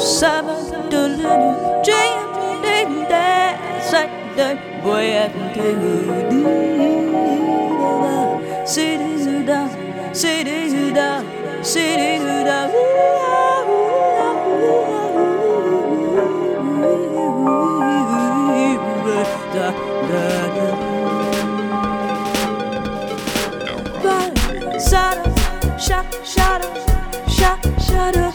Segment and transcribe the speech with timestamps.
[0.00, 2.18] sabbath little dream
[2.62, 3.58] dream đã
[3.90, 6.44] sách đời buổi em kề người đi
[8.66, 9.68] si đi dư đa
[10.14, 11.22] si đi dư đa
[11.62, 12.68] si đi dư đa.
[19.54, 19.72] Da
[20.08, 20.22] da
[20.56, 20.90] da
[25.80, 26.74] Shut up, shut up,
[27.28, 28.29] shut, shut up.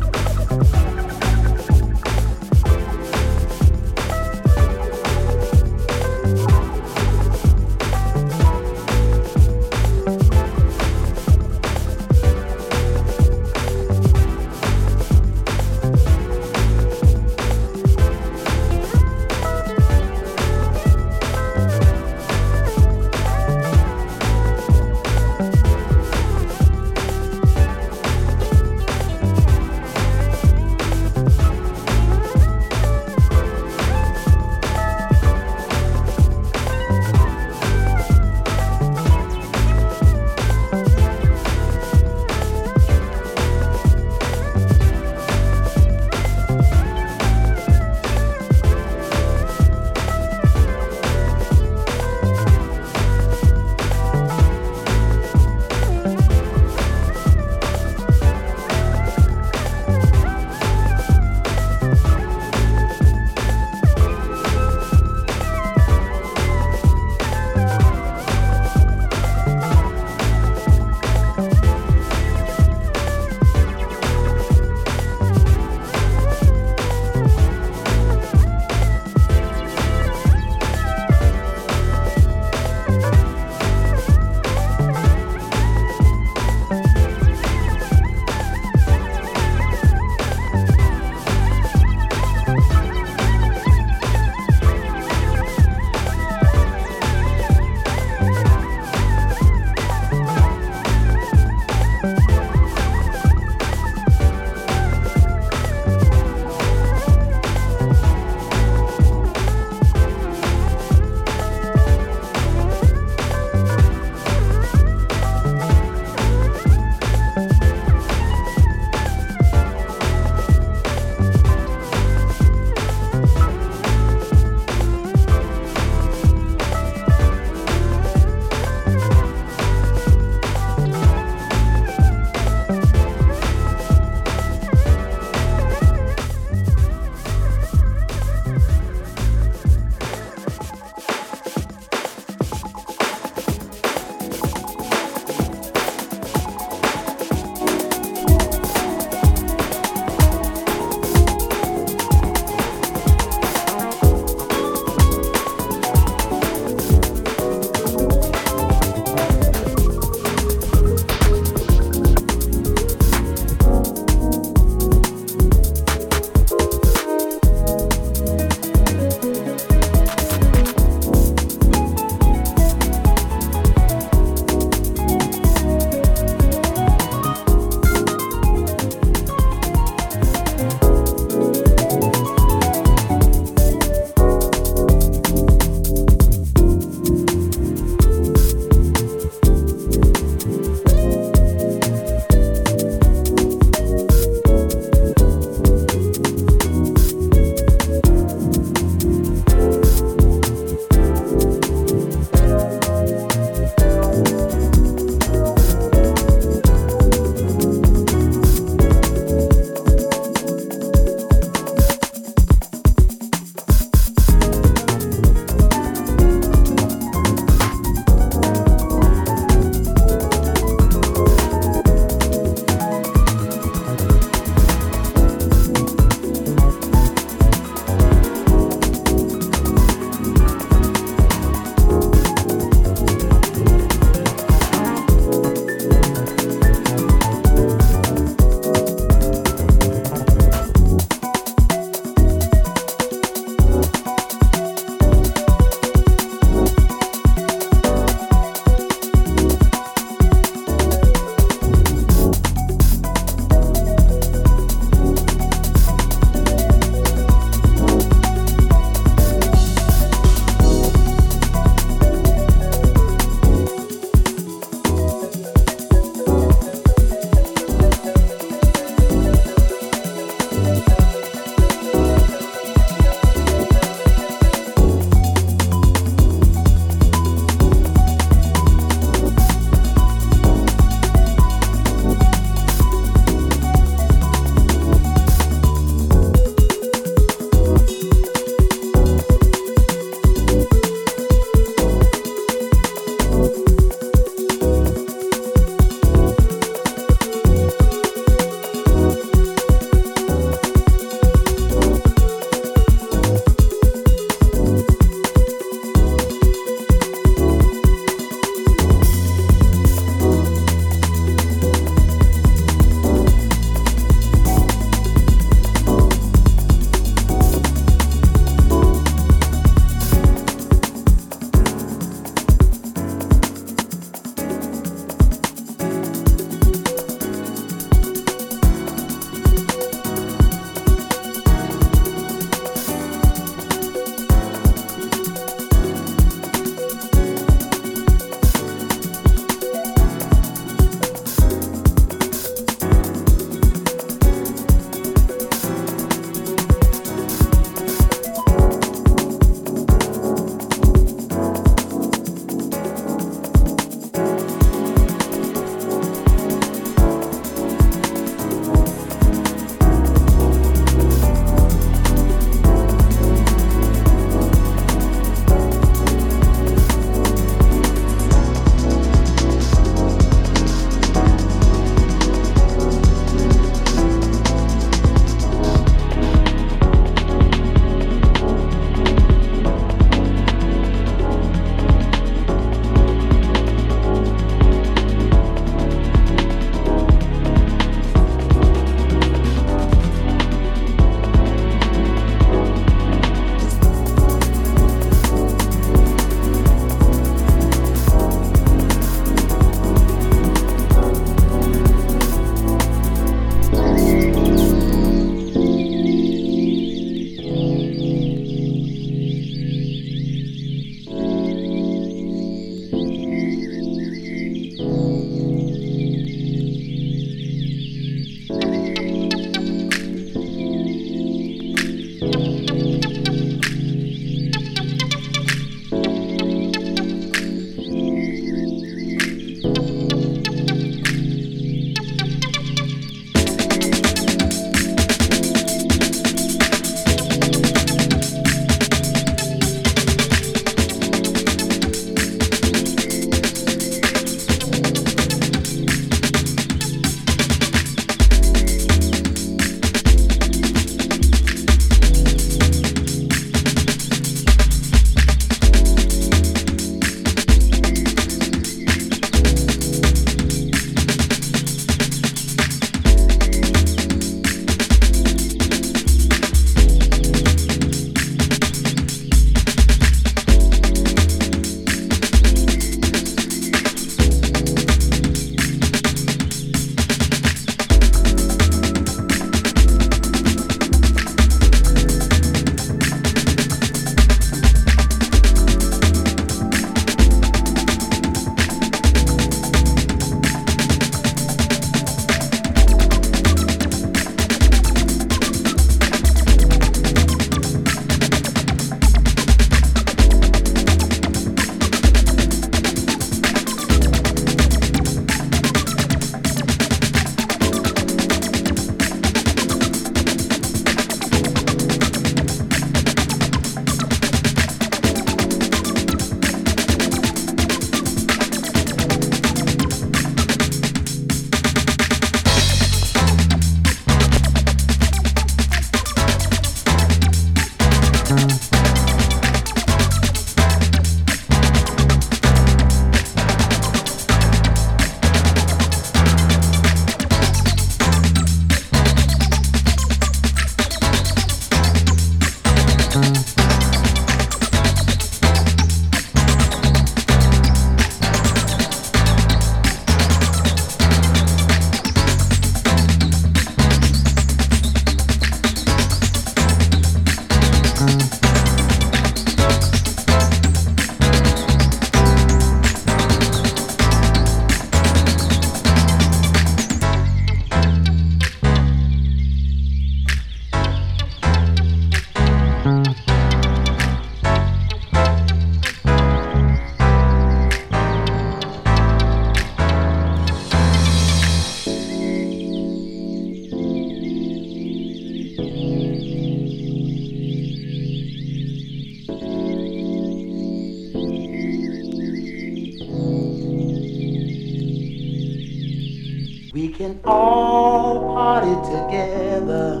[597.04, 600.00] Can all party together.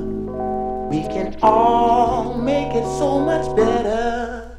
[0.88, 4.56] We can all make it so much better.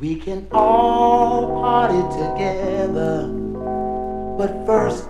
[0.00, 3.28] We can all party together.
[4.36, 5.05] But first,